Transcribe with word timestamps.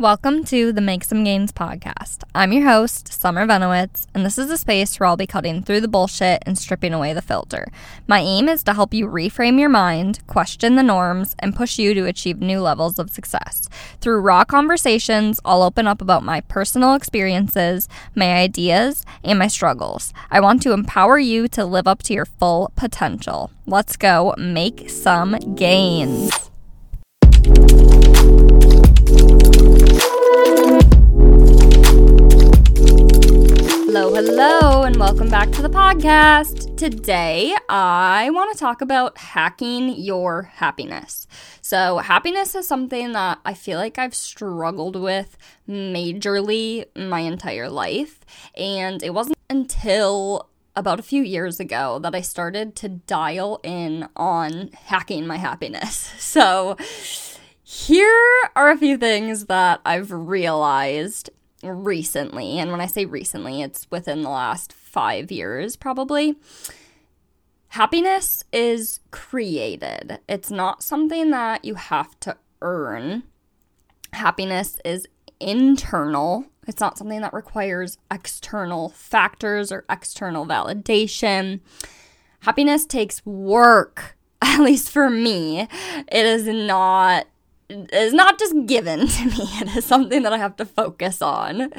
Welcome 0.00 0.44
to 0.44 0.72
the 0.72 0.80
Make 0.80 1.02
Sum 1.02 1.24
Gains 1.24 1.50
podcast. 1.50 2.22
I'm 2.32 2.52
your 2.52 2.68
host, 2.68 3.12
Summer 3.12 3.44
Venowitz, 3.44 4.06
and 4.14 4.24
this 4.24 4.38
is 4.38 4.48
a 4.48 4.56
space 4.56 5.00
where 5.00 5.08
I'll 5.08 5.16
be 5.16 5.26
cutting 5.26 5.60
through 5.60 5.80
the 5.80 5.88
bullshit 5.88 6.40
and 6.46 6.56
stripping 6.56 6.94
away 6.94 7.12
the 7.12 7.20
filter. 7.20 7.66
My 8.06 8.20
aim 8.20 8.48
is 8.48 8.62
to 8.62 8.74
help 8.74 8.94
you 8.94 9.08
reframe 9.08 9.58
your 9.58 9.68
mind, 9.68 10.24
question 10.28 10.76
the 10.76 10.84
norms, 10.84 11.34
and 11.40 11.56
push 11.56 11.80
you 11.80 11.94
to 11.94 12.04
achieve 12.04 12.38
new 12.40 12.60
levels 12.60 13.00
of 13.00 13.10
success. 13.10 13.68
Through 14.00 14.20
raw 14.20 14.44
conversations, 14.44 15.40
I'll 15.44 15.64
open 15.64 15.88
up 15.88 16.00
about 16.00 16.22
my 16.22 16.42
personal 16.42 16.94
experiences, 16.94 17.88
my 18.14 18.34
ideas, 18.34 19.04
and 19.24 19.36
my 19.36 19.48
struggles. 19.48 20.14
I 20.30 20.38
want 20.38 20.62
to 20.62 20.74
empower 20.74 21.18
you 21.18 21.48
to 21.48 21.64
live 21.64 21.88
up 21.88 22.04
to 22.04 22.14
your 22.14 22.24
full 22.24 22.70
potential. 22.76 23.50
Let's 23.66 23.96
go 23.96 24.32
make 24.38 24.90
some 24.90 25.56
gains. 25.56 26.30
Podcast. 36.08 36.74
Today, 36.78 37.54
I 37.68 38.30
want 38.30 38.50
to 38.54 38.58
talk 38.58 38.80
about 38.80 39.18
hacking 39.18 39.90
your 39.90 40.44
happiness. 40.54 41.26
So, 41.60 41.98
happiness 41.98 42.54
is 42.54 42.66
something 42.66 43.12
that 43.12 43.40
I 43.44 43.52
feel 43.52 43.78
like 43.78 43.98
I've 43.98 44.14
struggled 44.14 44.96
with 44.96 45.36
majorly 45.68 46.86
my 46.96 47.20
entire 47.20 47.68
life. 47.68 48.20
And 48.56 49.02
it 49.02 49.12
wasn't 49.12 49.36
until 49.50 50.48
about 50.74 50.98
a 50.98 51.02
few 51.02 51.22
years 51.22 51.60
ago 51.60 51.98
that 51.98 52.14
I 52.14 52.22
started 52.22 52.74
to 52.76 52.88
dial 52.88 53.60
in 53.62 54.08
on 54.16 54.70
hacking 54.86 55.26
my 55.26 55.36
happiness. 55.36 56.10
So, 56.18 56.78
here 57.62 58.48
are 58.56 58.70
a 58.70 58.78
few 58.78 58.96
things 58.96 59.44
that 59.46 59.82
I've 59.84 60.10
realized 60.10 61.28
recently, 61.62 62.58
and 62.58 62.70
when 62.70 62.80
I 62.80 62.86
say 62.86 63.04
recently, 63.04 63.60
it's 63.60 63.86
within 63.90 64.22
the 64.22 64.30
last 64.30 64.72
five 64.88 65.30
years 65.30 65.76
probably. 65.76 66.36
Happiness 67.68 68.42
is 68.52 69.00
created, 69.10 70.20
it's 70.28 70.50
not 70.50 70.82
something 70.82 71.30
that 71.30 71.64
you 71.64 71.74
have 71.74 72.18
to 72.20 72.36
earn. 72.62 73.24
Happiness 74.12 74.78
is 74.84 75.06
internal. 75.38 76.46
It's 76.66 76.80
not 76.80 76.98
something 76.98 77.20
that 77.20 77.34
requires 77.34 77.98
external 78.10 78.88
factors 78.90 79.70
or 79.70 79.84
external 79.90 80.46
validation. 80.46 81.60
Happiness 82.40 82.86
takes 82.86 83.24
work, 83.26 84.16
at 84.42 84.60
least 84.60 84.90
for 84.90 85.10
me. 85.10 85.68
It 86.10 86.26
is 86.26 86.46
not 86.46 87.26
is 87.68 88.14
not 88.14 88.38
just 88.38 88.54
given 88.66 89.06
to 89.06 89.24
me. 89.26 89.34
It 89.60 89.76
is 89.76 89.84
something 89.84 90.22
that 90.22 90.32
I 90.32 90.38
have 90.38 90.56
to 90.56 90.64
focus 90.64 91.20
on. 91.20 91.70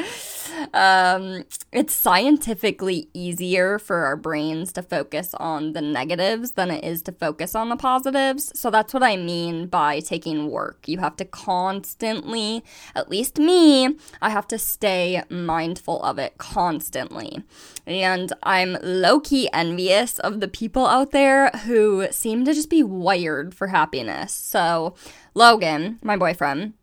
Um, 0.74 1.44
it's 1.72 1.94
scientifically 1.94 3.10
easier 3.14 3.80
for 3.80 4.06
our 4.06 4.16
brains 4.16 4.72
to 4.74 4.82
focus 4.82 5.34
on 5.36 5.74
the 5.74 5.82
negatives 5.82 6.54
than 6.54 6.72
it 6.72 6.84
is 6.84 7.02
to 7.04 7.12
focus 7.12 7.56
on 7.56 7.70
the 7.70 7.76
positives. 7.76 8.52
So 8.60 8.72
that's 8.72 8.94
what 8.94 9.04
I 9.04 9.16
mean 9.18 9.68
by 9.68 10.00
taking 10.00 10.50
work. 10.50 10.88
You 10.88 11.00
have 11.00 11.16
to 11.18 11.26
constantly, 11.26 12.64
at 12.96 13.10
least 13.10 13.38
me, 13.38 13.98
I 14.22 14.30
have 14.30 14.48
to 14.50 14.58
stay 14.58 15.24
mindful 15.30 16.02
of 16.04 16.18
it 16.18 16.38
constantly. 16.38 17.44
And 17.86 18.34
I'm 18.44 18.78
low 18.82 19.20
key 19.20 19.50
envious 19.54 20.20
of 20.20 20.40
the 20.40 20.48
people 20.48 20.86
out 20.86 21.12
there 21.12 21.50
who 21.66 22.08
seem 22.12 22.46
to 22.46 22.54
just 22.54 22.70
be 22.70 22.84
wired 22.84 23.54
for 23.54 23.68
happiness. 23.68 24.34
So, 24.34 24.96
Logan, 25.34 26.00
my 26.04 26.18
boyfriend, 26.18 26.74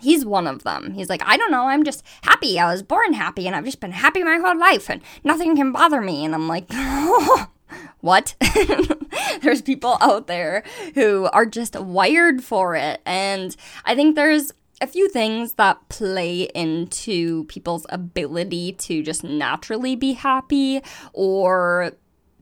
he's 0.00 0.24
one 0.24 0.46
of 0.46 0.64
them. 0.64 0.92
He's 0.92 1.08
like, 1.08 1.22
I 1.24 1.36
don't 1.36 1.50
know, 1.50 1.68
I'm 1.68 1.84
just 1.84 2.02
happy. 2.22 2.58
I 2.58 2.70
was 2.70 2.82
born 2.82 3.12
happy 3.12 3.46
and 3.46 3.54
I've 3.54 3.64
just 3.64 3.80
been 3.80 3.92
happy 3.92 4.22
my 4.22 4.38
whole 4.38 4.58
life 4.58 4.90
and 4.90 5.02
nothing 5.22 5.56
can 5.56 5.72
bother 5.72 6.00
me. 6.00 6.24
And 6.24 6.34
I'm 6.34 6.48
like, 6.48 6.70
what? 8.00 8.34
there's 9.42 9.62
people 9.62 9.96
out 10.00 10.26
there 10.26 10.62
who 10.94 11.28
are 11.32 11.46
just 11.46 11.78
wired 11.78 12.42
for 12.42 12.76
it. 12.76 13.00
And 13.06 13.56
I 13.84 13.94
think 13.94 14.14
there's 14.16 14.52
a 14.80 14.86
few 14.86 15.08
things 15.08 15.54
that 15.54 15.88
play 15.88 16.42
into 16.54 17.44
people's 17.44 17.86
ability 17.88 18.72
to 18.72 19.02
just 19.02 19.24
naturally 19.24 19.96
be 19.96 20.12
happy 20.12 20.82
or 21.12 21.92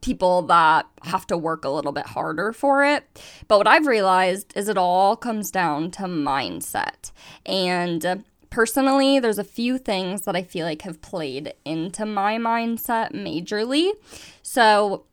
people 0.03 0.43
that 0.43 0.85
have 1.03 1.25
to 1.27 1.37
work 1.37 1.65
a 1.65 1.69
little 1.69 1.93
bit 1.93 2.05
harder 2.05 2.51
for 2.51 2.83
it. 2.83 3.03
But 3.47 3.57
what 3.57 3.67
I've 3.67 3.87
realized 3.87 4.53
is 4.55 4.67
it 4.67 4.77
all 4.77 5.15
comes 5.15 5.49
down 5.49 5.91
to 5.91 6.03
mindset. 6.03 7.11
And 7.45 8.05
uh, 8.05 8.17
personally, 8.49 9.19
there's 9.19 9.39
a 9.39 9.43
few 9.43 9.77
things 9.77 10.23
that 10.23 10.35
I 10.35 10.43
feel 10.43 10.65
like 10.65 10.81
have 10.83 11.01
played 11.01 11.53
into 11.63 12.05
my 12.05 12.37
mindset 12.37 13.13
majorly. 13.13 13.93
So, 14.43 15.05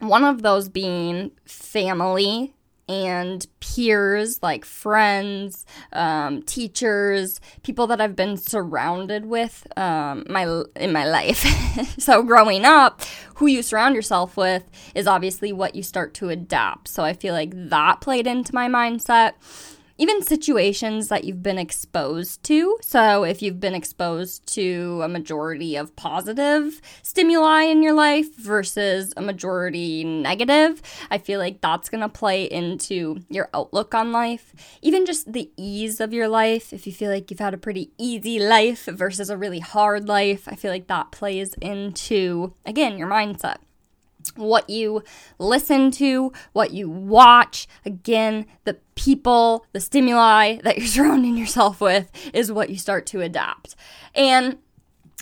one 0.00 0.24
of 0.24 0.42
those 0.42 0.68
being 0.68 1.30
family 1.46 2.52
and 2.88 3.46
peers 3.60 4.42
like 4.42 4.64
friends, 4.64 5.66
um, 5.92 6.42
teachers, 6.42 7.40
people 7.62 7.86
that 7.88 8.00
I've 8.00 8.16
been 8.16 8.36
surrounded 8.36 9.26
with 9.26 9.66
um, 9.76 10.24
my 10.28 10.62
in 10.76 10.92
my 10.92 11.04
life. 11.06 11.44
so 11.98 12.22
growing 12.22 12.64
up, 12.64 13.02
who 13.36 13.46
you 13.46 13.62
surround 13.62 13.94
yourself 13.94 14.36
with 14.36 14.64
is 14.94 15.06
obviously 15.06 15.52
what 15.52 15.74
you 15.74 15.82
start 15.82 16.14
to 16.14 16.28
adapt. 16.28 16.88
So 16.88 17.02
I 17.02 17.12
feel 17.12 17.34
like 17.34 17.50
that 17.54 18.00
played 18.00 18.26
into 18.26 18.54
my 18.54 18.68
mindset 18.68 19.32
even 19.98 20.22
situations 20.22 21.08
that 21.08 21.24
you've 21.24 21.42
been 21.42 21.58
exposed 21.58 22.42
to. 22.44 22.78
So, 22.82 23.24
if 23.24 23.42
you've 23.42 23.60
been 23.60 23.74
exposed 23.74 24.46
to 24.54 25.00
a 25.02 25.08
majority 25.08 25.76
of 25.76 25.96
positive 25.96 26.80
stimuli 27.02 27.62
in 27.62 27.82
your 27.82 27.94
life 27.94 28.36
versus 28.36 29.12
a 29.16 29.22
majority 29.22 30.04
negative, 30.04 30.82
I 31.10 31.18
feel 31.18 31.40
like 31.40 31.60
that's 31.60 31.88
going 31.88 32.02
to 32.02 32.08
play 32.08 32.44
into 32.44 33.24
your 33.28 33.48
outlook 33.54 33.94
on 33.94 34.12
life. 34.12 34.54
Even 34.82 35.06
just 35.06 35.32
the 35.32 35.50
ease 35.56 36.00
of 36.00 36.12
your 36.12 36.28
life, 36.28 36.72
if 36.72 36.86
you 36.86 36.92
feel 36.92 37.10
like 37.10 37.30
you've 37.30 37.40
had 37.40 37.54
a 37.54 37.58
pretty 37.58 37.90
easy 37.98 38.38
life 38.38 38.86
versus 38.86 39.30
a 39.30 39.36
really 39.36 39.60
hard 39.60 40.08
life, 40.08 40.46
I 40.46 40.54
feel 40.54 40.70
like 40.70 40.88
that 40.88 41.12
plays 41.12 41.54
into, 41.54 42.54
again, 42.64 42.98
your 42.98 43.08
mindset 43.08 43.56
what 44.36 44.68
you 44.70 45.02
listen 45.38 45.90
to, 45.92 46.32
what 46.52 46.72
you 46.72 46.88
watch. 46.88 47.66
Again, 47.84 48.46
the 48.64 48.78
people, 48.94 49.66
the 49.72 49.80
stimuli 49.80 50.58
that 50.62 50.78
you're 50.78 50.86
surrounding 50.96 51.36
yourself 51.36 51.80
with 51.80 52.10
is 52.32 52.52
what 52.52 52.70
you 52.70 52.78
start 52.78 53.06
to 53.06 53.20
adapt. 53.20 53.76
And 54.14 54.58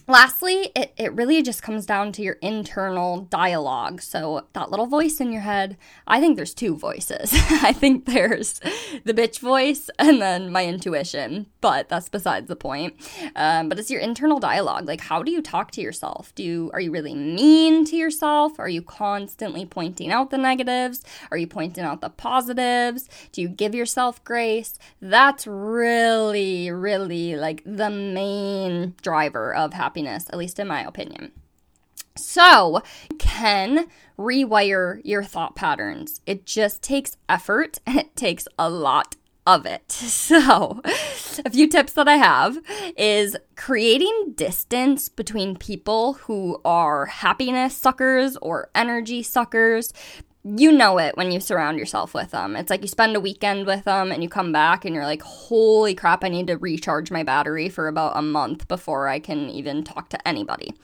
Lastly, 0.07 0.71
it, 0.77 0.93
it 0.99 1.15
really 1.15 1.41
just 1.43 1.63
comes 1.63 1.87
down 1.87 2.13
to 2.13 2.23
your 2.23 2.35
internal 2.43 3.23
dialogue. 3.23 4.03
So, 4.03 4.47
that 4.53 4.71
little 4.71 4.87
voice 4.87 5.19
in 5.19 5.33
your 5.33 5.41
head, 5.41 5.79
I 6.07 6.21
think 6.21 6.37
there's 6.37 6.53
two 6.53 6.77
voices. 6.77 7.33
I 7.33 7.73
think 7.73 8.05
there's 8.05 8.61
the 9.05 9.15
bitch 9.15 9.39
voice 9.39 9.89
and 9.99 10.21
then 10.21 10.53
my 10.53 10.67
intuition, 10.67 11.47
but 11.63 11.89
that's 11.89 12.11
besides 12.11 12.49
the 12.49 12.57
point. 12.57 12.97
Um, 13.35 13.71
but 13.71 13.79
it's 13.79 13.91
your 13.91 14.03
internal 14.03 14.39
dialogue. 14.39 14.87
Like, 14.87 15.01
how 15.01 15.23
do 15.23 15.33
you 15.33 15.41
talk 15.41 15.71
to 15.71 15.81
yourself? 15.81 16.35
Do 16.35 16.43
you, 16.43 16.71
are 16.75 16.81
you 16.81 16.91
really 16.91 17.15
mean 17.15 17.87
to 17.87 17.97
yourself? 17.97 18.59
Are 18.59 18.69
you 18.69 18.83
constantly 18.83 19.65
pointing 19.65 20.13
out 20.13 20.29
the 20.29 20.37
negatives? 20.37 21.03
Are 21.31 21.39
you 21.39 21.47
pointing 21.47 21.83
out 21.83 22.03
the 22.03 22.11
positives? 22.11 23.09
Do 23.33 23.41
you 23.41 23.49
give 23.49 23.75
yourself 23.75 24.23
grace? 24.23 24.79
That's 25.01 25.47
really, 25.47 26.71
really 26.71 27.37
like 27.37 27.63
the 27.65 27.89
main 27.89 28.97
driver 29.01 29.55
of 29.55 29.73
happiness 29.73 29.94
happiness, 29.95 30.27
at 30.31 30.39
least 30.39 30.59
in 30.59 30.67
my 30.67 30.83
opinion. 30.83 31.31
So, 32.17 32.83
you 33.11 33.17
can 33.17 33.87
rewire 34.19 35.01
your 35.05 35.23
thought 35.23 35.55
patterns. 35.55 36.21
It 36.27 36.47
just 36.47 36.83
takes 36.83 37.17
effort 37.29 37.79
and 37.87 37.99
it 37.99 38.17
takes 38.17 38.49
a 38.59 38.69
lot 38.69 39.17
of 39.47 39.67
it. 39.67 39.83
So, 40.25 40.81
a 41.45 41.51
few 41.51 41.69
tips 41.69 41.93
that 41.95 42.09
I 42.09 42.17
have 42.17 42.59
is 42.97 43.37
creating 43.57 44.35
distance 44.37 45.09
between 45.09 45.57
people 45.57 46.15
who 46.15 46.61
are 46.65 47.07
happiness 47.07 47.77
suckers 47.77 48.37
or 48.39 48.71
energy 48.75 49.23
suckers 49.23 49.93
you 50.45 50.71
know 50.71 50.99
it 50.99 51.17
when 51.17 51.33
you 51.33 51.41
surround 51.41 51.79
yourself 51.79 52.13
with 52.13 52.31
them. 52.31 52.55
It's 52.55 52.69
like 52.69 52.83
you 52.83 52.89
spend 52.89 53.17
a 53.17 53.21
weekend 53.21 53.67
with 53.67 53.85
them 53.85 54.13
and 54.13 54.23
you 54.23 54.29
come 54.29 54.53
back 54.53 54.85
and 54.85 54.95
you're 54.95 55.05
like, 55.05 55.23
holy 55.23 55.95
crap, 55.95 56.23
I 56.23 56.29
need 56.29 56.49
to 56.49 56.59
recharge 56.59 57.11
my 57.11 57.23
battery 57.23 57.71
for 57.71 57.89
about 57.89 58.17
a 58.17 58.23
month 58.23 58.69
before 58.69 59.09
I 59.09 59.21
can 59.21 59.49
even 59.49 59.83
talk 59.83 60.11
to 60.11 60.29
anybody. 60.29 60.75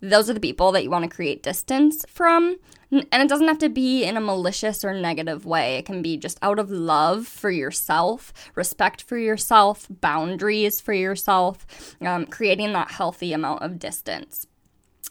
Those 0.00 0.28
are 0.28 0.34
the 0.34 0.40
people 0.40 0.72
that 0.72 0.84
you 0.84 0.90
want 0.90 1.04
to 1.04 1.14
create 1.14 1.42
distance 1.42 2.04
from. 2.06 2.58
And 2.90 3.06
it 3.12 3.28
doesn't 3.28 3.48
have 3.48 3.58
to 3.58 3.68
be 3.68 4.04
in 4.04 4.16
a 4.16 4.20
malicious 4.20 4.84
or 4.84 4.94
negative 4.94 5.44
way. 5.44 5.76
It 5.76 5.86
can 5.86 6.00
be 6.00 6.16
just 6.16 6.38
out 6.40 6.58
of 6.58 6.70
love 6.70 7.26
for 7.26 7.50
yourself, 7.50 8.32
respect 8.54 9.02
for 9.02 9.18
yourself, 9.18 9.86
boundaries 9.90 10.80
for 10.80 10.94
yourself, 10.94 11.96
um, 12.00 12.26
creating 12.26 12.72
that 12.74 12.92
healthy 12.92 13.32
amount 13.32 13.62
of 13.62 13.78
distance. 13.78 14.46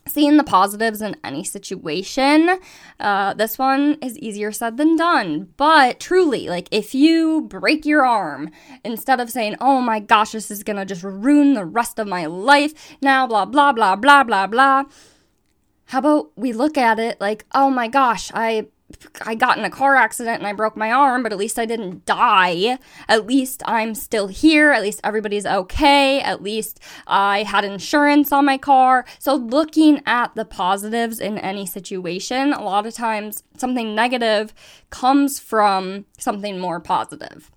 Seeing 0.08 0.38
the 0.38 0.44
positives 0.44 1.02
in 1.02 1.16
any 1.24 1.44
situation. 1.44 2.60
Uh, 3.00 3.34
this 3.34 3.58
one 3.58 3.98
is 4.02 4.18
easier 4.20 4.52
said 4.52 4.78
than 4.78 4.96
done, 4.96 5.50
but 5.58 6.00
truly, 6.00 6.48
like 6.48 6.68
if 6.72 6.96
you 6.96 7.42
break 7.42 7.86
your 7.86 8.06
arm, 8.06 8.50
instead 8.84 9.20
of 9.20 9.30
saying, 9.30 9.56
oh 9.60 9.82
my 9.82 10.00
gosh, 10.00 10.32
this 10.32 10.50
is 10.50 10.64
gonna 10.64 10.86
just 10.86 11.04
ruin 11.04 11.54
the 11.54 11.66
rest 11.66 12.00
of 12.00 12.08
my 12.08 12.26
life, 12.26 12.98
now 13.02 13.28
blah, 13.28 13.46
blah, 13.46 13.72
blah, 13.72 13.96
blah, 13.96 14.24
blah, 14.24 14.48
blah. 14.48 14.84
How 15.86 16.00
about 16.00 16.32
we 16.36 16.52
look 16.52 16.78
at 16.78 17.00
it 17.00 17.20
like, 17.22 17.46
oh 17.54 17.70
my 17.70 17.88
gosh, 17.88 18.32
I 18.34 18.68
I 19.26 19.36
got 19.36 19.58
in 19.58 19.66
a 19.66 19.70
car 19.70 19.96
accident 19.96 20.40
and 20.40 20.48
I 20.48 20.54
broke 20.54 20.78
my 20.78 20.92
arm, 20.92 21.22
but 21.24 21.34
at 21.34 21.38
least 21.38 21.60
I 21.60 21.66
didn't 21.66 22.06
die. 22.06 22.78
At 23.10 23.28
least 23.28 23.62
I'm 23.66 23.94
still 23.94 24.28
here. 24.28 24.72
At 24.72 24.82
least 24.82 25.02
everybody's 25.04 25.46
okay. 25.46 26.22
At 26.22 26.42
least 26.42 26.80
I 27.06 27.44
had 27.44 27.66
insurance 27.66 28.32
on 28.32 28.46
my 28.46 28.58
car. 28.58 29.06
So, 29.20 29.36
looking 29.36 30.02
at 30.06 30.36
the 30.36 30.46
positives 30.46 31.20
in 31.20 31.38
any 31.38 31.66
situation, 31.66 32.54
a 32.54 32.64
lot 32.64 32.86
of 32.86 32.94
times 32.94 33.44
something 33.58 33.94
negative 33.94 34.54
comes 34.90 35.40
from 35.40 36.06
something 36.18 36.58
more 36.60 36.80
positive. 36.80 37.52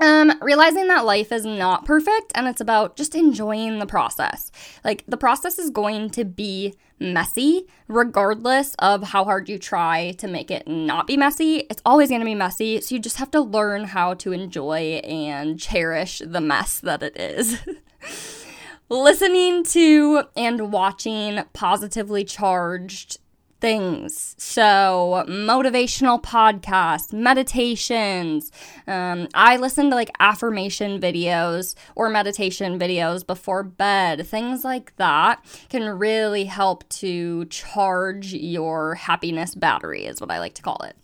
Um, 0.00 0.32
realizing 0.40 0.88
that 0.88 1.04
life 1.04 1.32
is 1.32 1.44
not 1.44 1.84
perfect 1.84 2.32
and 2.34 2.46
it's 2.46 2.60
about 2.60 2.96
just 2.96 3.14
enjoying 3.14 3.78
the 3.78 3.86
process. 3.86 4.50
Like, 4.84 5.04
the 5.08 5.16
process 5.16 5.58
is 5.58 5.70
going 5.70 6.10
to 6.10 6.24
be 6.24 6.74
messy, 7.00 7.66
regardless 7.86 8.74
of 8.78 9.02
how 9.02 9.24
hard 9.24 9.48
you 9.48 9.58
try 9.58 10.12
to 10.18 10.28
make 10.28 10.50
it 10.50 10.66
not 10.66 11.06
be 11.06 11.16
messy. 11.16 11.66
It's 11.70 11.82
always 11.84 12.08
going 12.08 12.20
to 12.20 12.24
be 12.24 12.34
messy. 12.34 12.80
So, 12.80 12.94
you 12.94 13.00
just 13.00 13.16
have 13.16 13.30
to 13.32 13.40
learn 13.40 13.84
how 13.84 14.14
to 14.14 14.32
enjoy 14.32 15.00
and 15.04 15.58
cherish 15.58 16.22
the 16.24 16.40
mess 16.40 16.80
that 16.80 17.02
it 17.02 17.16
is. 17.16 17.58
Listening 18.88 19.64
to 19.64 20.22
and 20.36 20.72
watching 20.72 21.44
positively 21.52 22.24
charged 22.24 23.18
things. 23.60 24.34
So, 24.38 25.24
motivational 25.28 26.22
podcasts, 26.22 27.12
meditations. 27.12 28.52
Um, 28.86 29.28
I 29.34 29.56
listen 29.56 29.90
to 29.90 29.96
like 29.96 30.10
affirmation 30.20 31.00
videos 31.00 31.74
or 31.94 32.08
meditation 32.08 32.78
videos 32.78 33.26
before 33.26 33.62
bed. 33.62 34.26
Things 34.26 34.64
like 34.64 34.94
that 34.96 35.44
can 35.68 35.98
really 35.98 36.44
help 36.44 36.88
to 36.90 37.44
charge 37.46 38.32
your 38.32 38.94
happiness 38.94 39.54
battery, 39.54 40.04
is 40.04 40.20
what 40.20 40.30
I 40.30 40.38
like 40.38 40.54
to 40.54 40.62
call 40.62 40.82
it 40.84 40.96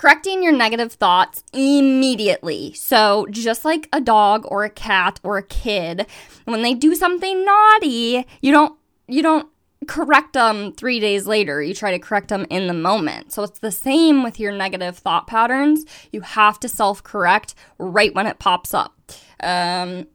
correcting 0.00 0.42
your 0.42 0.52
negative 0.52 0.94
thoughts 0.94 1.44
immediately. 1.52 2.72
So, 2.72 3.26
just 3.30 3.66
like 3.66 3.86
a 3.92 4.00
dog 4.00 4.46
or 4.48 4.64
a 4.64 4.70
cat 4.70 5.20
or 5.22 5.36
a 5.36 5.42
kid, 5.42 6.06
when 6.46 6.62
they 6.62 6.72
do 6.72 6.94
something 6.94 7.44
naughty, 7.44 8.26
you 8.40 8.50
don't 8.50 8.78
you 9.06 9.22
don't 9.22 9.46
correct 9.90 10.34
them 10.34 10.72
three 10.72 11.00
days 11.00 11.26
later. 11.26 11.60
You 11.60 11.74
try 11.74 11.90
to 11.90 11.98
correct 11.98 12.28
them 12.28 12.46
in 12.48 12.68
the 12.68 12.74
moment. 12.74 13.32
So 13.32 13.42
it's 13.42 13.58
the 13.58 13.72
same 13.72 14.22
with 14.22 14.38
your 14.38 14.52
negative 14.52 14.96
thought 14.96 15.26
patterns. 15.26 15.84
You 16.12 16.20
have 16.20 16.60
to 16.60 16.68
self 16.68 17.02
correct 17.02 17.56
right 17.76 18.14
when 18.14 18.28
it 18.28 18.38
pops 18.38 18.72
up. 18.72 18.94
Um, 19.42 20.06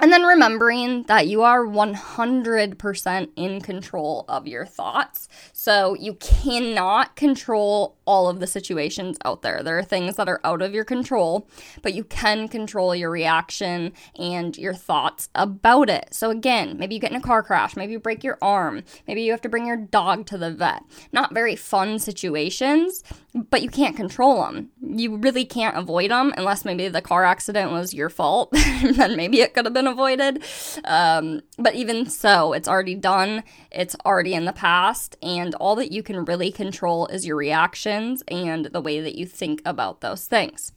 and 0.00 0.12
then 0.12 0.22
remembering 0.22 1.04
that 1.04 1.26
you 1.26 1.42
are 1.42 1.64
100% 1.64 3.28
in 3.36 3.60
control 3.62 4.26
of 4.28 4.46
your 4.46 4.66
thoughts. 4.66 5.28
So 5.54 5.94
you 5.94 6.14
cannot 6.14 7.16
control 7.16 7.96
all 8.10 8.28
of 8.28 8.40
the 8.40 8.46
situations 8.48 9.16
out 9.24 9.42
there. 9.42 9.62
There 9.62 9.78
are 9.78 9.84
things 9.84 10.16
that 10.16 10.28
are 10.28 10.40
out 10.42 10.62
of 10.62 10.74
your 10.74 10.82
control, 10.82 11.48
but 11.80 11.94
you 11.94 12.02
can 12.02 12.48
control 12.48 12.92
your 12.92 13.08
reaction 13.08 13.92
and 14.18 14.58
your 14.58 14.74
thoughts 14.74 15.28
about 15.32 15.88
it. 15.88 16.08
So 16.10 16.30
again, 16.30 16.76
maybe 16.76 16.96
you 16.96 17.00
get 17.00 17.12
in 17.12 17.16
a 17.16 17.20
car 17.20 17.44
crash, 17.44 17.76
maybe 17.76 17.92
you 17.92 18.00
break 18.00 18.24
your 18.24 18.36
arm, 18.42 18.82
maybe 19.06 19.22
you 19.22 19.30
have 19.30 19.42
to 19.42 19.48
bring 19.48 19.64
your 19.64 19.76
dog 19.76 20.26
to 20.26 20.36
the 20.36 20.50
vet. 20.50 20.82
Not 21.12 21.32
very 21.32 21.54
fun 21.54 22.00
situations, 22.00 23.04
but 23.32 23.62
you 23.62 23.68
can't 23.68 23.94
control 23.94 24.42
them. 24.42 24.70
You 24.82 25.16
really 25.16 25.44
can't 25.44 25.76
avoid 25.76 26.10
them 26.10 26.34
unless 26.36 26.64
maybe 26.64 26.88
the 26.88 27.00
car 27.00 27.24
accident 27.24 27.70
was 27.70 27.94
your 27.94 28.08
fault. 28.08 28.50
then 28.82 29.16
maybe 29.16 29.40
it 29.40 29.54
could 29.54 29.66
have 29.66 29.74
been 29.74 29.86
avoided. 29.86 30.42
Um, 30.84 31.42
but 31.58 31.76
even 31.76 32.06
so, 32.06 32.52
it's 32.54 32.66
already 32.66 32.96
done, 32.96 33.44
it's 33.70 33.94
already 34.04 34.34
in 34.34 34.46
the 34.46 34.52
past, 34.52 35.16
and 35.22 35.54
all 35.54 35.76
that 35.76 35.92
you 35.92 36.02
can 36.02 36.24
really 36.24 36.50
control 36.50 37.06
is 37.06 37.24
your 37.24 37.36
and 38.28 38.66
the 38.66 38.80
way 38.80 39.00
that 39.00 39.14
you 39.14 39.26
think 39.26 39.62
about 39.64 40.00
those 40.00 40.26
things. 40.26 40.72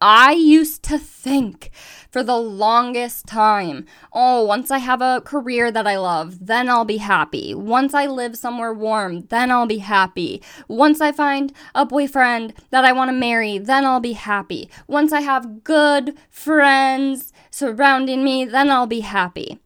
I 0.00 0.32
used 0.32 0.84
to 0.84 0.98
think 0.98 1.70
for 2.08 2.22
the 2.22 2.36
longest 2.36 3.26
time, 3.26 3.84
oh, 4.12 4.44
once 4.44 4.70
I 4.70 4.78
have 4.78 5.02
a 5.02 5.20
career 5.24 5.72
that 5.72 5.88
I 5.88 5.98
love, 5.98 6.46
then 6.46 6.68
I'll 6.68 6.84
be 6.84 6.98
happy. 6.98 7.52
Once 7.52 7.94
I 7.94 8.06
live 8.06 8.36
somewhere 8.36 8.72
warm, 8.72 9.22
then 9.22 9.50
I'll 9.50 9.66
be 9.66 9.78
happy. 9.78 10.40
Once 10.68 11.00
I 11.00 11.10
find 11.10 11.52
a 11.74 11.84
boyfriend 11.84 12.54
that 12.70 12.84
I 12.84 12.92
want 12.92 13.08
to 13.08 13.16
marry, 13.16 13.58
then 13.58 13.84
I'll 13.84 13.98
be 13.98 14.12
happy. 14.12 14.70
Once 14.86 15.12
I 15.12 15.22
have 15.22 15.64
good 15.64 16.16
friends 16.30 17.32
surrounding 17.50 18.22
me, 18.22 18.44
then 18.44 18.70
I'll 18.70 18.86
be 18.86 19.00
happy. 19.00 19.58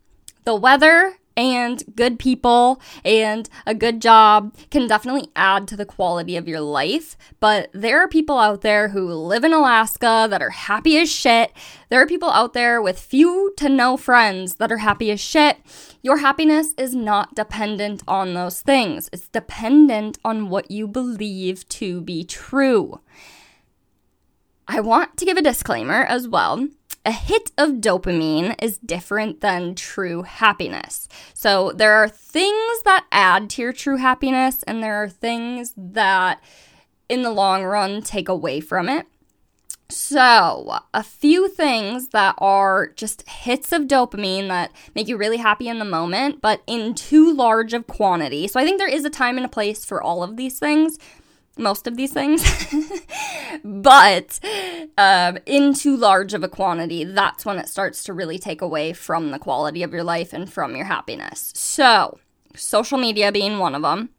The 0.44 0.54
weather 0.54 1.18
and 1.36 1.82
good 1.94 2.18
people 2.18 2.80
and 3.04 3.48
a 3.66 3.74
good 3.74 4.00
job 4.00 4.54
can 4.70 4.86
definitely 4.86 5.28
add 5.36 5.66
to 5.68 5.76
the 5.76 5.86
quality 5.86 6.36
of 6.36 6.48
your 6.48 6.60
life. 6.60 7.16
But 7.40 7.70
there 7.72 8.00
are 8.00 8.08
people 8.08 8.38
out 8.38 8.62
there 8.62 8.88
who 8.88 9.12
live 9.12 9.44
in 9.44 9.52
Alaska 9.52 10.26
that 10.30 10.42
are 10.42 10.50
happy 10.50 10.98
as 10.98 11.10
shit. 11.10 11.52
There 11.88 12.00
are 12.00 12.06
people 12.06 12.30
out 12.30 12.52
there 12.52 12.80
with 12.80 12.98
few 12.98 13.52
to 13.56 13.68
no 13.68 13.96
friends 13.96 14.56
that 14.56 14.72
are 14.72 14.78
happy 14.78 15.10
as 15.10 15.20
shit. 15.20 15.58
Your 16.02 16.18
happiness 16.18 16.74
is 16.76 16.94
not 16.94 17.34
dependent 17.34 18.02
on 18.08 18.34
those 18.34 18.60
things, 18.60 19.08
it's 19.12 19.28
dependent 19.28 20.18
on 20.24 20.48
what 20.48 20.70
you 20.70 20.88
believe 20.88 21.68
to 21.68 22.00
be 22.00 22.24
true. 22.24 23.00
I 24.68 24.80
want 24.80 25.16
to 25.18 25.24
give 25.24 25.36
a 25.36 25.42
disclaimer 25.42 26.04
as 26.04 26.28
well 26.28 26.68
a 27.04 27.12
hit 27.12 27.50
of 27.58 27.80
dopamine 27.80 28.54
is 28.62 28.78
different 28.78 29.40
than 29.40 29.74
true 29.74 30.22
happiness. 30.22 31.08
So 31.34 31.72
there 31.74 31.94
are 31.94 32.08
things 32.08 32.82
that 32.84 33.06
add 33.10 33.50
to 33.50 33.62
your 33.62 33.72
true 33.72 33.96
happiness, 33.96 34.62
and 34.64 34.82
there 34.82 35.02
are 35.02 35.08
things 35.08 35.74
that, 35.76 36.40
in 37.08 37.22
the 37.22 37.30
long 37.30 37.64
run, 37.64 38.02
take 38.02 38.28
away 38.28 38.60
from 38.60 38.88
it. 38.88 39.06
So, 39.88 40.78
a 40.94 41.02
few 41.02 41.48
things 41.48 42.08
that 42.08 42.34
are 42.38 42.88
just 42.96 43.28
hits 43.28 43.72
of 43.72 43.82
dopamine 43.82 44.48
that 44.48 44.72
make 44.94 45.06
you 45.06 45.18
really 45.18 45.36
happy 45.36 45.68
in 45.68 45.78
the 45.78 45.84
moment, 45.84 46.40
but 46.40 46.62
in 46.66 46.94
too 46.94 47.30
large 47.30 47.74
of 47.74 47.86
quantity. 47.86 48.48
So, 48.48 48.58
I 48.58 48.64
think 48.64 48.78
there 48.78 48.88
is 48.88 49.04
a 49.04 49.10
time 49.10 49.36
and 49.36 49.44
a 49.44 49.50
place 49.50 49.84
for 49.84 50.02
all 50.02 50.22
of 50.22 50.38
these 50.38 50.58
things 50.58 50.98
most 51.58 51.86
of 51.86 51.96
these 51.96 52.12
things, 52.12 52.44
but 53.64 54.40
um, 54.96 55.38
in 55.46 55.74
too 55.74 55.96
large 55.96 56.34
of 56.34 56.42
a 56.42 56.48
quantity, 56.48 57.04
that's 57.04 57.44
when 57.44 57.58
it 57.58 57.68
starts 57.68 58.04
to 58.04 58.12
really 58.12 58.38
take 58.38 58.62
away 58.62 58.92
from 58.92 59.30
the 59.30 59.38
quality 59.38 59.82
of 59.82 59.92
your 59.92 60.04
life 60.04 60.32
and 60.32 60.52
from 60.52 60.74
your 60.74 60.86
happiness. 60.86 61.52
So, 61.54 62.18
social 62.54 62.98
media 62.98 63.32
being 63.32 63.58
one 63.58 63.74
of 63.74 63.82
them, 63.82 64.10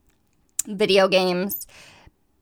video 0.68 1.08
games, 1.08 1.66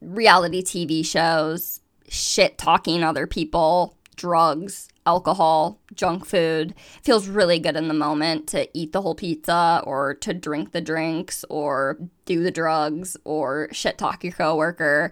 reality 0.02 0.62
TV 0.62 1.06
shows, 1.06 1.82
shit 2.08 2.58
talking 2.58 3.04
other 3.04 3.28
people, 3.28 3.96
drugs, 4.22 4.88
alcohol, 5.08 5.80
junk 5.96 6.28
food. 6.28 6.72
It 6.72 7.04
feels 7.04 7.28
really 7.28 7.58
good 7.58 7.76
in 7.76 7.88
the 7.88 7.94
moment 7.96 8.48
to 8.50 8.70
eat 8.78 8.92
the 8.92 9.02
whole 9.02 9.16
pizza 9.16 9.82
or 9.84 10.14
to 10.14 10.32
drink 10.32 10.74
the 10.74 10.80
drinks 10.80 11.44
or 11.50 11.98
do 12.26 12.44
the 12.44 12.52
drugs 12.52 13.18
or 13.24 13.68
shit 13.72 13.98
talk 13.98 14.24
your 14.24 14.34
coworker. 14.34 15.12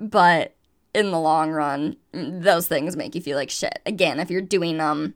But 0.00 0.54
in 0.94 1.10
the 1.10 1.18
long 1.18 1.50
run, 1.50 1.96
those 2.12 2.68
things 2.68 2.94
make 2.94 3.16
you 3.16 3.20
feel 3.20 3.36
like 3.36 3.50
shit. 3.50 3.80
Again, 3.84 4.20
if 4.20 4.30
you're 4.30 4.40
doing 4.40 4.78
them 4.78 5.14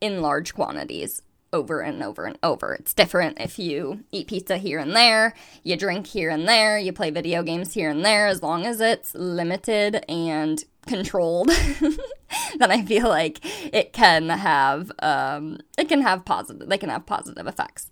in 0.00 0.22
large 0.22 0.54
quantities 0.54 1.20
over 1.54 1.80
and 1.80 2.02
over 2.02 2.26
and 2.26 2.36
over. 2.42 2.74
It's 2.74 2.92
different 2.92 3.40
if 3.40 3.58
you 3.58 4.04
eat 4.10 4.26
pizza 4.26 4.58
here 4.58 4.80
and 4.80 4.94
there, 4.94 5.34
you 5.62 5.76
drink 5.76 6.08
here 6.08 6.28
and 6.28 6.46
there, 6.46 6.76
you 6.78 6.92
play 6.92 7.10
video 7.10 7.42
games 7.42 7.72
here 7.72 7.88
and 7.88 8.04
there, 8.04 8.26
as 8.26 8.42
long 8.42 8.66
as 8.66 8.80
it's 8.80 9.14
limited 9.14 10.04
and 10.10 10.62
controlled, 10.86 11.48
then 12.58 12.70
I 12.70 12.84
feel 12.84 13.08
like 13.08 13.38
it 13.72 13.92
can 13.92 14.28
have 14.28 14.90
um, 14.98 15.60
it 15.78 15.88
can 15.88 16.02
have 16.02 16.24
positive 16.24 16.68
they 16.68 16.76
can 16.76 16.90
have 16.90 17.06
positive 17.06 17.46
effects. 17.46 17.90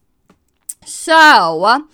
So, 0.84 1.86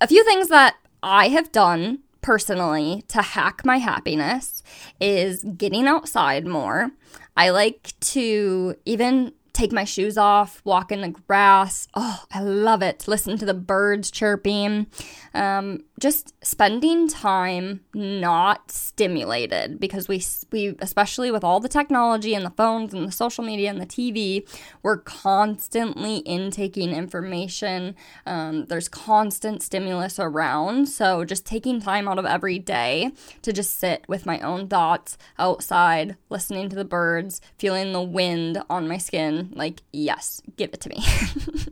a 0.00 0.06
few 0.08 0.24
things 0.24 0.48
that 0.48 0.76
I 1.02 1.28
have 1.28 1.52
done 1.52 1.98
personally 2.22 3.04
to 3.08 3.20
hack 3.20 3.66
my 3.66 3.76
happiness 3.76 4.62
is 4.98 5.44
getting 5.44 5.86
outside 5.86 6.46
more. 6.46 6.92
I 7.36 7.50
like 7.50 7.92
to 8.00 8.76
even 8.86 9.34
take 9.62 9.72
my 9.72 9.84
shoes 9.84 10.18
off, 10.18 10.60
walk 10.64 10.90
in 10.90 11.02
the 11.02 11.08
grass. 11.08 11.86
Oh, 11.94 12.24
I 12.32 12.40
love 12.40 12.82
it. 12.82 13.06
Listen 13.06 13.38
to 13.38 13.46
the 13.46 13.54
birds 13.54 14.10
chirping. 14.10 14.88
Um, 15.34 15.84
just 16.02 16.34
spending 16.44 17.06
time 17.06 17.80
not 17.94 18.72
stimulated 18.72 19.78
because 19.78 20.08
we 20.08 20.20
we 20.50 20.74
especially 20.80 21.30
with 21.30 21.44
all 21.44 21.60
the 21.60 21.68
technology 21.68 22.34
and 22.34 22.44
the 22.44 22.50
phones 22.50 22.92
and 22.92 23.06
the 23.06 23.12
social 23.12 23.44
media 23.44 23.70
and 23.70 23.80
the 23.80 23.86
TV 23.86 24.44
we're 24.82 24.96
constantly 24.96 26.16
intaking 26.16 26.90
information. 26.90 27.94
Um, 28.26 28.64
there's 28.64 28.88
constant 28.88 29.62
stimulus 29.62 30.18
around. 30.18 30.88
So 30.88 31.24
just 31.24 31.46
taking 31.46 31.80
time 31.80 32.08
out 32.08 32.18
of 32.18 32.26
every 32.26 32.58
day 32.58 33.12
to 33.42 33.52
just 33.52 33.78
sit 33.78 34.04
with 34.08 34.26
my 34.26 34.40
own 34.40 34.66
thoughts 34.66 35.16
outside 35.38 36.16
listening 36.28 36.68
to 36.70 36.74
the 36.74 36.84
birds 36.84 37.40
feeling 37.58 37.92
the 37.92 38.02
wind 38.02 38.60
on 38.68 38.88
my 38.88 38.98
skin 38.98 39.52
like 39.54 39.82
yes 39.92 40.42
give 40.56 40.70
it 40.72 40.80
to 40.80 40.88
me 40.88 41.04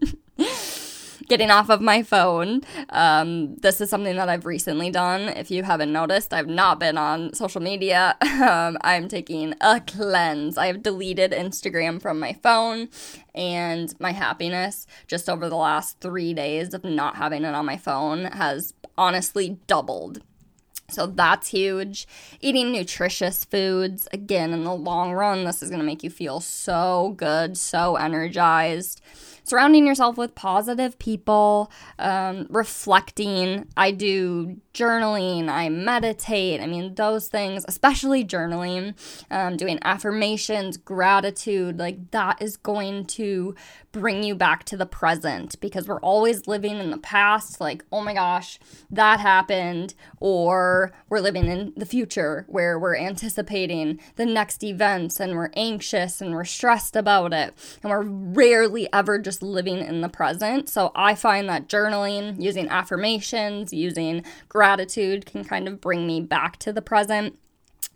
getting 1.30 1.50
off 1.50 1.70
of 1.70 1.80
my 1.80 2.02
phone. 2.02 2.60
Um, 2.90 3.54
this 3.56 3.80
is 3.80 3.88
something 3.88 4.16
that 4.16 4.28
I've 4.28 4.44
recently 4.44 4.90
done. 4.90 5.28
If 5.28 5.50
you 5.50 5.62
haven't 5.62 5.92
noticed, 5.92 6.34
I've 6.34 6.48
not 6.48 6.80
been 6.80 6.98
on 6.98 7.32
social 7.32 7.62
media. 7.62 8.16
Um, 8.40 8.78
I'm 8.80 9.06
taking 9.06 9.54
a 9.60 9.80
cleanse. 9.80 10.56
I 10.56 10.66
have 10.68 10.82
deleted 10.82 11.32
Instagram 11.32 12.00
from 12.00 12.18
my 12.18 12.32
phone, 12.42 12.88
and 13.34 13.94
my 14.00 14.12
happiness 14.12 14.86
just 15.06 15.28
over 15.28 15.50
the 15.50 15.56
last 15.56 16.00
three 16.00 16.32
days 16.32 16.72
of 16.72 16.82
not 16.82 17.16
having 17.16 17.44
it 17.44 17.54
on 17.54 17.66
my 17.66 17.76
phone 17.76 18.24
has 18.24 18.72
honestly 18.96 19.58
doubled. 19.66 20.22
So 20.88 21.06
that's 21.06 21.48
huge. 21.48 22.08
Eating 22.40 22.72
nutritious 22.72 23.44
foods, 23.44 24.08
again, 24.12 24.52
in 24.52 24.64
the 24.64 24.74
long 24.74 25.12
run, 25.12 25.44
this 25.44 25.62
is 25.62 25.68
to 25.70 25.86
make 25.86 26.02
you 26.02 26.10
feel 26.10 26.40
so 26.40 27.14
good, 27.16 27.58
so 27.58 27.96
energized 27.96 29.02
surrounding 29.50 29.86
yourself 29.86 30.16
with 30.16 30.34
positive 30.34 30.98
people, 30.98 31.70
um, 31.98 32.46
reflecting. 32.48 33.66
I 33.76 33.90
do 33.90 34.56
journaling, 34.72 35.48
I 35.48 35.68
meditate. 35.68 36.60
I 36.60 36.66
mean, 36.66 36.94
those 36.94 37.28
things, 37.28 37.64
especially 37.66 38.24
journaling, 38.24 38.94
um, 39.30 39.56
doing 39.56 39.78
affirmations, 39.82 40.76
gratitude, 40.76 41.78
like 41.78 42.10
that 42.12 42.40
is 42.40 42.56
going 42.56 43.06
to 43.06 43.54
bring 43.92 44.22
you 44.22 44.36
back 44.36 44.62
to 44.64 44.76
the 44.76 44.86
present 44.86 45.60
because 45.60 45.88
we're 45.88 46.00
always 46.00 46.46
living 46.46 46.78
in 46.78 46.90
the 46.90 46.98
past, 46.98 47.60
like, 47.60 47.84
oh 47.90 48.00
my 48.00 48.14
gosh, 48.14 48.60
that 48.90 49.18
happened, 49.18 49.94
or 50.20 50.92
we're 51.08 51.18
living 51.18 51.46
in 51.46 51.72
the 51.76 51.86
future 51.86 52.44
where 52.48 52.78
we're 52.78 52.96
anticipating 52.96 53.98
the 54.14 54.26
next 54.26 54.62
events 54.62 55.18
and 55.18 55.34
we're 55.34 55.50
anxious 55.56 56.20
and 56.20 56.32
we're 56.32 56.44
stressed 56.44 56.94
about 56.94 57.32
it, 57.32 57.52
and 57.82 57.90
we're 57.90 58.02
rarely 58.02 58.88
ever 58.92 59.18
just 59.18 59.42
living 59.42 59.78
in 59.78 60.00
the 60.00 60.08
present. 60.08 60.68
So 60.68 60.92
I 60.94 61.16
find 61.16 61.48
that 61.48 61.68
journaling, 61.68 62.40
using 62.40 62.68
affirmations, 62.68 63.72
using 63.72 64.22
gratitude 64.48 64.59
can 65.26 65.44
kind 65.44 65.68
of 65.68 65.80
bring 65.80 66.06
me 66.06 66.20
back 66.20 66.58
to 66.58 66.72
the 66.72 66.82
present. 66.82 67.38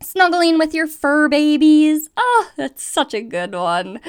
Snuggling 0.03 0.59
with 0.59 0.75
your 0.75 0.87
fur 0.87 1.29
babies. 1.29 2.11
Oh, 2.17 2.51
that's 2.57 2.83
such 2.83 3.15
a 3.15 3.23
good 3.23 3.55
one. 3.55 4.01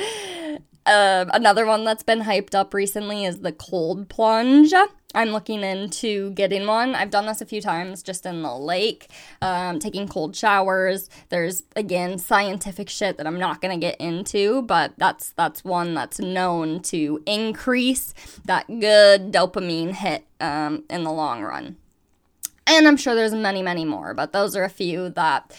Uh, 0.86 1.26
another 1.34 1.66
one 1.66 1.84
that's 1.84 2.04
been 2.04 2.22
hyped 2.22 2.54
up 2.54 2.74
recently 2.74 3.26
is 3.26 3.40
the 3.40 3.52
cold 3.52 4.08
plunge. 4.08 4.74
I'm 5.16 5.30
looking 5.30 5.64
into 5.64 6.32
getting 6.32 6.68
one. 6.68 6.94
I've 6.94 7.10
done 7.10 7.26
this 7.26 7.42
a 7.42 7.46
few 7.46 7.62
times 7.62 8.04
just 8.04 8.26
in 8.26 8.44
the 8.44 8.54
lake, 8.54 9.10
um, 9.42 9.80
taking 9.80 10.08
cold 10.08 10.36
showers. 10.36 11.10
There's 11.30 11.64
again 11.76 12.18
scientific 12.18 12.90
shit 12.90 13.18
that 13.18 13.26
I'm 13.26 13.40
not 13.40 13.62
gonna 13.62 13.78
get 13.78 14.00
into, 14.00 14.62
but 14.64 14.94
that's 14.98 15.32
that's 15.32 15.64
one 15.64 15.94
that's 15.94 16.20
known 16.20 16.82
to 16.84 17.24
increase 17.26 18.14
that 18.44 18.68
good 18.68 19.32
dopamine 19.32 19.94
hit 19.94 20.26
um, 20.42 20.84
in 20.90 21.04
the 21.04 21.12
long 21.12 21.42
run. 21.42 21.78
And 22.68 22.88
I'm 22.88 22.98
sure 22.98 23.16
there's 23.16 23.34
many, 23.34 23.62
many 23.62 23.86
more, 23.86 24.14
but 24.14 24.34
those 24.34 24.56
are 24.56 24.64
a 24.64 24.70
few 24.70 25.10
that 25.10 25.56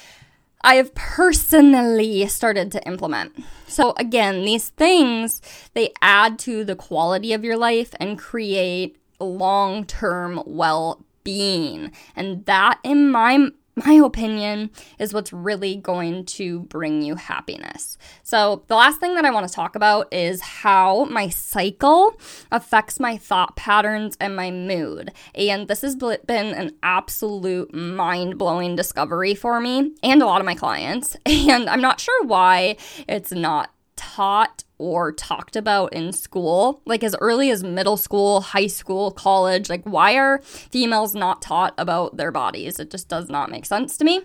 I 0.63 0.75
have 0.75 0.95
personally 0.95 2.27
started 2.27 2.73
to 2.73 2.85
implement. 2.87 3.45
So 3.69 3.95
again, 3.99 4.45
these 4.45 4.71
things, 4.71 5.41
they 5.75 5.93
add 6.03 6.39
to 6.41 6.65
the 6.65 6.75
quality 6.75 7.33
of 7.33 7.45
your 7.45 7.57
life 7.57 7.95
and 8.01 8.19
create 8.19 8.97
long-term 9.21 10.43
well-being. 10.47 11.93
And 12.17 12.45
that 12.47 12.81
in 12.83 13.11
my 13.11 13.51
my 13.77 13.93
opinion, 13.93 14.71
is 14.99 15.13
what's 15.13 15.33
really 15.33 15.77
going 15.77 16.25
to 16.25 16.61
bring 16.61 17.03
you 17.03 17.15
happiness. 17.15 17.99
So, 18.23 18.65
the 18.69 18.75
last 18.75 19.01
thing 19.01 19.15
that 19.17 19.27
I 19.27 19.31
want 19.31 19.47
to 19.47 19.53
talk 19.53 19.77
about 19.77 20.13
is 20.13 20.41
how 20.41 21.05
my 21.05 21.29
cycle 21.29 22.19
affects 22.51 22.99
my 22.99 23.19
thought 23.19 23.55
patterns 23.55 24.17
and 24.19 24.35
my 24.35 24.51
mood. 24.51 25.13
And 25.35 25.69
this 25.69 25.83
has 25.83 25.95
been 25.95 26.55
an 26.55 26.73
absolute 26.83 27.75
mind 27.75 28.39
blowing 28.39 28.77
discovery 28.77 29.35
for 29.35 29.61
me 29.61 29.93
and 30.03 30.23
a 30.23 30.27
lot 30.27 30.41
of 30.41 30.47
my 30.47 30.55
clients. 30.55 31.17
And 31.49 31.69
I'm 31.69 31.81
not 31.81 32.01
sure 32.01 32.25
why 32.25 32.77
it's 33.07 33.31
not 33.31 33.71
taught 34.17 34.65
or 34.79 35.13
talked 35.13 35.57
about 35.57 35.93
in 35.93 36.11
school, 36.11 36.81
like 36.87 37.05
as 37.05 37.15
early 37.21 37.51
as 37.51 37.63
middle 37.63 37.99
school, 37.99 38.41
high 38.41 38.67
school, 38.67 39.11
college. 39.11 39.69
Like, 39.69 39.83
why 39.85 40.17
are 40.17 40.39
females 40.39 41.15
not 41.15 41.43
taught 41.43 41.75
about 41.77 42.17
their 42.17 42.33
bodies? 42.33 42.81
It 42.81 42.91
just 42.91 43.09
does 43.09 43.29
not 43.29 43.51
make 43.51 43.67
sense 43.67 43.99
to 43.99 44.05
me. 44.05 44.23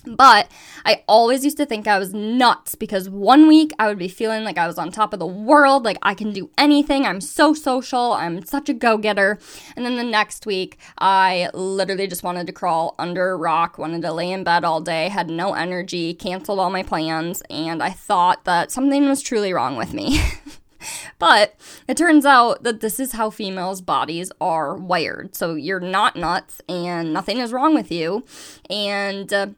But 0.00 0.50
I 0.84 1.04
always 1.06 1.44
used 1.44 1.56
to 1.58 1.66
think 1.66 1.86
I 1.86 1.98
was 1.98 2.14
nuts 2.14 2.74
because 2.74 3.08
one 3.08 3.48
week 3.48 3.72
I 3.78 3.88
would 3.88 3.98
be 3.98 4.08
feeling 4.08 4.44
like 4.44 4.58
I 4.58 4.66
was 4.66 4.78
on 4.78 4.90
top 4.90 5.12
of 5.12 5.18
the 5.18 5.26
world, 5.26 5.84
like 5.84 5.98
I 6.02 6.14
can 6.14 6.32
do 6.32 6.50
anything. 6.56 7.04
I'm 7.04 7.20
so 7.20 7.54
social. 7.54 8.12
I'm 8.12 8.44
such 8.44 8.68
a 8.68 8.74
go 8.74 8.98
getter. 8.98 9.38
And 9.76 9.84
then 9.84 9.96
the 9.96 10.04
next 10.04 10.46
week, 10.46 10.78
I 10.98 11.50
literally 11.54 12.06
just 12.06 12.22
wanted 12.22 12.46
to 12.46 12.52
crawl 12.52 12.94
under 12.98 13.30
a 13.30 13.36
rock, 13.36 13.78
wanted 13.78 14.02
to 14.02 14.12
lay 14.12 14.30
in 14.30 14.44
bed 14.44 14.64
all 14.64 14.80
day, 14.80 15.08
had 15.08 15.28
no 15.28 15.54
energy, 15.54 16.14
canceled 16.14 16.58
all 16.58 16.70
my 16.70 16.82
plans, 16.82 17.42
and 17.50 17.82
I 17.82 17.90
thought 17.90 18.44
that 18.44 18.70
something 18.70 19.08
was 19.08 19.22
truly 19.22 19.52
wrong 19.52 19.76
with 19.76 19.92
me. 19.92 20.20
But 21.18 21.56
it 21.88 21.96
turns 21.96 22.24
out 22.24 22.62
that 22.62 22.80
this 22.80 23.00
is 23.00 23.12
how 23.12 23.30
females' 23.30 23.80
bodies 23.80 24.30
are 24.40 24.76
wired. 24.76 25.34
So 25.34 25.54
you're 25.54 25.80
not 25.80 26.16
nuts 26.16 26.60
and 26.68 27.12
nothing 27.12 27.38
is 27.38 27.52
wrong 27.52 27.74
with 27.74 27.90
you. 27.90 28.24
And 28.70 29.32
uh, 29.32 29.48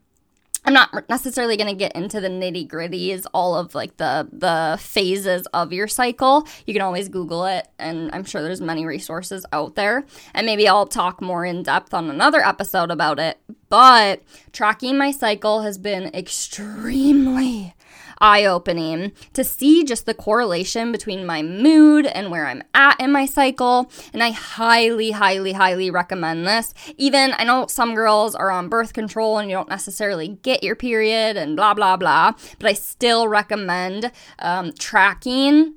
I'm 0.65 0.75
not 0.75 1.09
necessarily 1.09 1.57
going 1.57 1.71
to 1.71 1.75
get 1.75 1.93
into 1.93 2.21
the 2.21 2.29
nitty 2.29 2.69
gritties, 2.69 3.25
all 3.33 3.55
of 3.57 3.75
like 3.75 3.97
the 3.97 4.29
the 4.31 4.79
phases 4.81 5.47
of 5.55 5.73
your 5.73 5.89
cycle. 5.89 6.47
You 6.67 6.75
can 6.75 6.83
always 6.83 7.09
Google 7.09 7.47
it, 7.47 7.69
and 7.79 8.11
I'm 8.13 8.25
sure 8.25 8.43
there's 8.43 8.61
many 8.61 8.85
resources 8.85 9.47
out 9.53 9.75
there. 9.75 10.05
And 10.35 10.47
maybe 10.47 10.69
I'll 10.69 10.87
talk 10.87 11.23
more 11.23 11.45
in 11.45 11.63
depth 11.63 11.95
on 11.95 12.11
another 12.11 12.41
episode 12.41 12.91
about 12.91 13.19
it. 13.19 13.39
But 13.69 14.23
tracking 14.53 14.99
my 14.99 15.13
cycle 15.13 15.63
has 15.63 15.79
been 15.79 16.15
extremely 16.15 17.75
eye 18.21 18.45
opening 18.45 19.13
to 19.33 19.45
see 19.45 19.85
just 19.85 20.07
the 20.07 20.15
correlation 20.15 20.93
between 20.93 21.27
my 21.27 21.43
mood 21.43 22.07
and 22.07 22.31
where 22.31 22.47
I'm 22.47 22.63
at 22.75 23.01
in 23.01 23.13
my 23.13 23.27
cycle. 23.27 23.91
And 24.13 24.23
I 24.23 24.31
highly, 24.31 25.13
highly, 25.13 25.53
highly 25.53 25.91
recommend 25.91 26.47
this. 26.47 26.75
Even 26.97 27.33
I 27.37 27.45
know 27.45 27.67
some 27.67 27.95
girls 27.95 28.35
are 28.35 28.51
on 28.51 28.69
birth 28.69 28.93
control 28.93 29.39
and 29.39 29.51
you 29.51 29.57
don't 29.57 29.69
necessarily 29.69 30.39
get 30.43 30.63
your 30.63 30.77
period 30.77 31.37
and 31.37 31.57
blah, 31.57 31.75
blah, 31.75 31.97
blah, 31.97 32.33
but 32.59 32.69
I 32.69 32.75
still 32.75 33.29
recommend 33.29 34.13
um, 34.39 34.73
tracking 34.79 35.75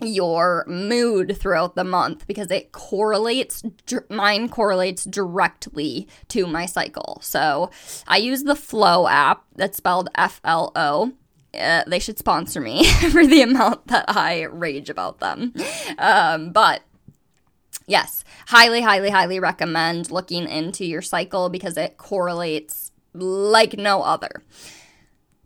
your 0.00 0.64
mood 0.68 1.38
throughout 1.38 1.74
the 1.74 1.84
month 1.84 2.26
because 2.26 2.50
it 2.50 2.70
correlates 2.72 3.62
mine 4.10 4.46
correlates 4.48 5.04
directly 5.04 6.06
to 6.28 6.46
my 6.46 6.66
cycle. 6.66 7.18
So, 7.22 7.70
I 8.06 8.18
use 8.18 8.42
the 8.42 8.56
Flo 8.56 9.08
app 9.08 9.44
that's 9.54 9.78
spelled 9.78 10.10
F 10.14 10.40
L 10.44 10.70
O 10.76 11.12
uh, 11.58 11.84
they 11.86 11.98
should 11.98 12.18
sponsor 12.18 12.60
me 12.60 12.84
for 13.10 13.26
the 13.26 13.42
amount 13.42 13.86
that 13.88 14.04
I 14.08 14.42
rage 14.44 14.90
about 14.90 15.20
them. 15.20 15.54
Um, 15.98 16.50
but 16.50 16.82
yes, 17.86 18.24
highly, 18.48 18.82
highly, 18.82 19.10
highly 19.10 19.40
recommend 19.40 20.10
looking 20.10 20.48
into 20.48 20.84
your 20.84 21.02
cycle 21.02 21.48
because 21.48 21.76
it 21.76 21.96
correlates 21.96 22.92
like 23.14 23.74
no 23.78 24.02
other. 24.02 24.42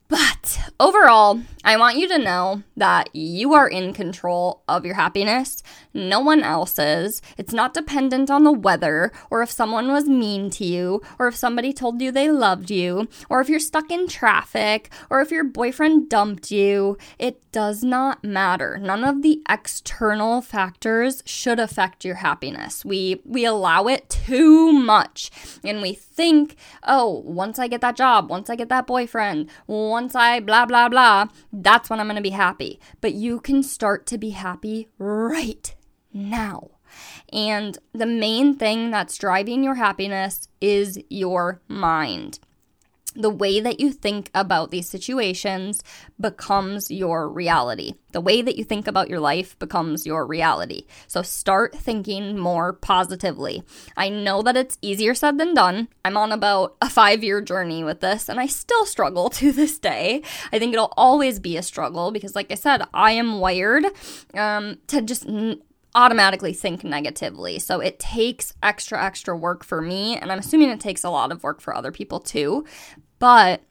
But 0.08 0.58
overall, 0.80 1.40
I 1.62 1.76
want 1.76 1.96
you 1.96 2.08
to 2.08 2.18
know 2.18 2.64
that 2.76 3.14
you 3.14 3.54
are 3.54 3.68
in 3.68 3.92
control 3.92 4.64
of 4.68 4.84
your 4.84 4.96
happiness. 4.96 5.62
No 5.92 6.20
one 6.20 6.42
else 6.42 6.78
is. 6.78 7.20
It's 7.36 7.52
not 7.52 7.74
dependent 7.74 8.30
on 8.30 8.44
the 8.44 8.52
weather, 8.52 9.10
or 9.30 9.42
if 9.42 9.50
someone 9.50 9.88
was 9.88 10.08
mean 10.08 10.50
to 10.50 10.64
you, 10.64 11.02
or 11.18 11.26
if 11.26 11.34
somebody 11.34 11.72
told 11.72 12.00
you 12.00 12.12
they 12.12 12.30
loved 12.30 12.70
you, 12.70 13.08
or 13.28 13.40
if 13.40 13.48
you're 13.48 13.58
stuck 13.58 13.90
in 13.90 14.06
traffic, 14.06 14.90
or 15.08 15.20
if 15.20 15.30
your 15.30 15.44
boyfriend 15.44 16.08
dumped 16.08 16.50
you. 16.50 16.96
It 17.18 17.42
does 17.52 17.82
not 17.82 18.22
matter. 18.22 18.78
None 18.78 19.02
of 19.04 19.22
the 19.22 19.42
external 19.48 20.40
factors 20.40 21.22
should 21.26 21.58
affect 21.58 22.04
your 22.04 22.16
happiness. 22.16 22.84
We 22.84 23.20
we 23.24 23.44
allow 23.44 23.86
it 23.86 24.08
too 24.08 24.72
much, 24.72 25.30
and 25.64 25.82
we 25.82 25.92
think, 25.92 26.56
oh, 26.86 27.22
once 27.26 27.58
I 27.58 27.66
get 27.66 27.80
that 27.80 27.96
job, 27.96 28.30
once 28.30 28.48
I 28.48 28.56
get 28.56 28.68
that 28.68 28.86
boyfriend, 28.86 29.50
once 29.66 30.14
I 30.14 30.40
blah, 30.40 30.66
blah, 30.66 30.88
blah, 30.88 31.26
that's 31.52 31.90
when 31.90 31.98
I'm 31.98 32.06
going 32.06 32.16
to 32.16 32.22
be 32.22 32.30
happy. 32.30 32.78
But 33.00 33.14
you 33.14 33.40
can 33.40 33.62
start 33.62 34.06
to 34.06 34.18
be 34.18 34.30
happy 34.30 34.88
right 34.98 35.74
now. 36.12 36.70
And 37.32 37.78
the 37.92 38.06
main 38.06 38.56
thing 38.56 38.90
that's 38.90 39.16
driving 39.16 39.62
your 39.62 39.76
happiness 39.76 40.48
is 40.60 40.98
your 41.08 41.60
mind 41.68 42.40
the 43.14 43.30
way 43.30 43.60
that 43.60 43.80
you 43.80 43.92
think 43.92 44.30
about 44.34 44.70
these 44.70 44.88
situations 44.88 45.82
becomes 46.20 46.90
your 46.90 47.28
reality. 47.28 47.94
The 48.12 48.20
way 48.20 48.42
that 48.42 48.56
you 48.56 48.64
think 48.64 48.86
about 48.86 49.08
your 49.08 49.20
life 49.20 49.58
becomes 49.58 50.06
your 50.06 50.26
reality. 50.26 50.84
So 51.06 51.22
start 51.22 51.74
thinking 51.74 52.38
more 52.38 52.72
positively. 52.72 53.62
I 53.96 54.08
know 54.10 54.42
that 54.42 54.56
it's 54.56 54.78
easier 54.80 55.14
said 55.14 55.38
than 55.38 55.54
done. 55.54 55.88
I'm 56.04 56.16
on 56.16 56.32
about 56.32 56.76
a 56.80 56.88
five 56.88 57.24
year 57.24 57.40
journey 57.40 57.82
with 57.82 58.00
this, 58.00 58.28
and 58.28 58.38
I 58.38 58.46
still 58.46 58.86
struggle 58.86 59.30
to 59.40 59.52
this 59.52 59.78
day. 59.78 60.22
I 60.52 60.58
think 60.58 60.72
it'll 60.72 60.92
always 60.96 61.40
be 61.40 61.56
a 61.56 61.62
struggle 61.62 62.12
because, 62.12 62.34
like 62.34 62.52
I 62.52 62.56
said, 62.56 62.82
I 62.94 63.12
am 63.12 63.40
wired 63.40 63.84
um, 64.34 64.78
to 64.88 65.02
just. 65.02 65.26
N- 65.26 65.60
automatically 65.94 66.52
think 66.52 66.84
negatively. 66.84 67.58
So 67.58 67.80
it 67.80 67.98
takes 67.98 68.54
extra, 68.62 69.02
extra 69.02 69.36
work 69.36 69.64
for 69.64 69.80
me. 69.80 70.16
And 70.16 70.30
I'm 70.30 70.38
assuming 70.38 70.70
it 70.70 70.80
takes 70.80 71.04
a 71.04 71.10
lot 71.10 71.32
of 71.32 71.42
work 71.42 71.60
for 71.60 71.74
other 71.74 71.92
people 71.92 72.20
too. 72.20 72.64
But 73.18 73.62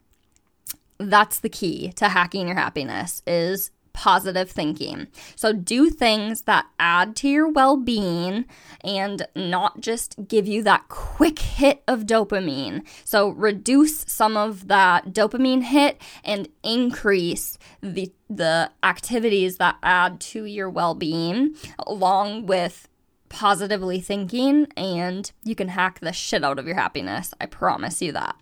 that's 0.98 1.40
the 1.40 1.50
key 1.50 1.94
to 1.94 2.10
hacking 2.10 2.48
your 2.48 2.58
happiness 2.58 3.22
is 3.26 3.72
positive 3.94 4.50
thinking. 4.50 5.08
So 5.36 5.54
do 5.54 5.90
things 5.90 6.44
that 6.44 6.66
add 6.80 7.16
to 7.18 7.30
your 7.30 7.50
well-being 7.50 8.46
and 8.84 9.28
not 9.36 9.82
just 9.82 10.16
give 10.28 10.48
you 10.48 10.64
that 10.64 10.88
quick 10.90 11.40
hit 11.40 11.84
of 11.88 12.06
dopamine. 12.06 12.86
So 13.04 13.30
reduce 13.30 14.02
some 14.02 14.38
of 14.38 14.68
that 14.68 15.14
dopamine 15.14 15.64
hit 15.64 16.02
and 16.24 16.48
increase 16.64 17.58
the 17.82 18.12
the 18.30 18.70
activities 18.84 19.58
that 19.58 19.76
add 19.82 20.20
to 20.20 20.46
your 20.46 20.70
well-being 20.70 21.56
along 21.88 22.46
with 22.46 22.88
positively 23.30 24.00
thinking 24.00 24.68
and 24.76 25.32
you 25.44 25.56
can 25.56 25.70
hack 25.70 26.00
the 26.00 26.14
shit 26.14 26.44
out 26.44 26.60
of 26.60 26.68
your 26.68 26.76
happiness. 26.76 27.34
I 27.40 27.48
promise 27.48 28.02
you 28.02 28.12
that. 28.12 28.36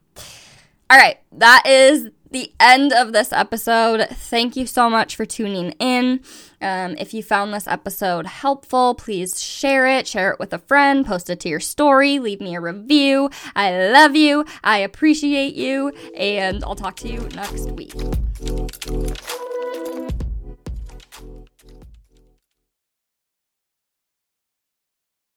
All 0.90 0.98
right, 0.98 1.20
that 1.34 1.64
is 1.66 2.10
the 2.32 2.52
end 2.60 2.94
of 2.94 3.14
this 3.14 3.32
episode. 3.32 4.08
Thank 4.10 4.56
you 4.56 4.66
so 4.66 4.90
much 4.90 5.16
for 5.16 5.26
tuning 5.26 5.72
in. 5.74 6.22
Um, 6.62 6.96
if 6.98 7.14
you 7.14 7.22
found 7.22 7.54
this 7.54 7.68
episode 7.68 8.26
helpful, 8.26 8.96
please 8.96 9.42
share 9.42 9.86
it, 9.88 10.08
share 10.08 10.32
it 10.32 10.40
with 10.40 10.54
a 10.54 10.60
friend, 10.60 11.06
post 11.06 11.30
it 11.30 11.40
to 11.42 11.50
your 11.50 11.60
story, 11.60 12.20
leave 12.20 12.42
me 12.42 12.56
a 12.56 12.62
review. 12.62 13.30
I 13.56 13.90
love 13.90 14.16
you, 14.16 14.46
I 14.64 14.80
appreciate 14.80 15.56
you, 15.56 15.90
and 16.18 16.64
I'll 16.64 16.76
talk 16.76 16.96
to 16.98 17.08
you 17.08 17.28
next 17.36 17.70
week. 17.72 17.94